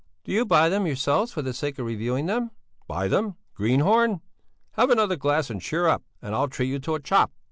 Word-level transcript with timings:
"Do 0.23 0.31
you 0.31 0.45
buy 0.47 0.67
them 0.67 0.87
yourselves 0.87 1.31
for 1.31 1.43
the 1.43 1.53
sake 1.53 1.77
of 1.77 1.85
reviewing 1.85 2.25
them?" 2.25 2.49
"Buy 2.87 3.07
them? 3.07 3.35
Greenhorn! 3.53 4.21
Have 4.71 4.89
another 4.89 5.15
glass 5.15 5.51
and 5.51 5.61
cheer 5.61 5.85
up, 5.87 6.01
and 6.23 6.33
I'll 6.33 6.47
treat 6.49 6.69
you 6.69 6.79
to 6.79 6.95
a 6.95 6.99
chop." 6.99 7.31